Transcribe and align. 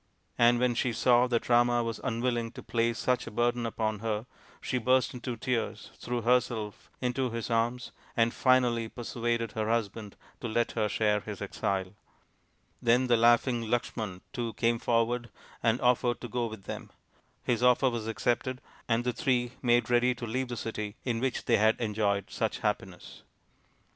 "And 0.39 0.57
when 0.59 0.73
she 0.73 0.93
saw 0.93 1.27
that 1.27 1.47
Rama 1.47 1.83
was 1.83 2.01
unwilling 2.03 2.51
to 2.53 2.63
place 2.63 2.97
such 2.97 3.27
a 3.27 3.29
burden 3.29 3.67
upon 3.67 3.99
her, 3.99 4.25
she 4.59 4.79
burst 4.79 5.13
into 5.13 5.37
tears, 5.37 5.91
threw 5.99 6.23
herself 6.23 6.89
into 7.01 7.29
his 7.29 7.51
arms, 7.51 7.91
and 8.17 8.33
finally 8.33 8.89
persuaded 8.89 9.51
her 9.51 9.69
husband 9.69 10.15
to 10.39 10.47
let 10.47 10.71
her 10.71 10.89
share 10.89 11.19
his 11.19 11.39
exile. 11.39 11.93
Then 12.81 13.05
the 13.05 13.15
laughing 13.15 13.69
Lakshmana 13.69 14.21
too 14.33 14.53
came 14.53 14.79
forward 14.79 15.29
and 15.61 15.79
offered 15.81 16.19
to 16.21 16.27
go 16.27 16.49
B 16.49 16.55
i8 16.57 16.63
THE 16.63 16.73
INDIAN 16.73 16.87
STORY 16.87 16.87
BOOK 16.87 16.87
with 16.87 16.87
them. 16.95 16.99
His 17.43 17.61
offer 17.61 17.89
was 17.91 18.07
accepted, 18.07 18.59
and 18.87 19.03
the 19.03 19.13
three 19.13 19.51
made 19.61 19.91
ready 19.91 20.15
to 20.15 20.25
leave 20.25 20.47
the 20.47 20.57
city 20.57 20.95
in 21.03 21.19
which 21.19 21.45
the\ 21.45 21.59
had 21.59 21.79
enjoyed 21.79 22.31
such 22.31 22.57
happiness. 22.65 23.21